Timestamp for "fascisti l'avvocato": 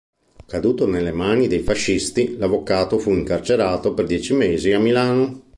1.59-2.97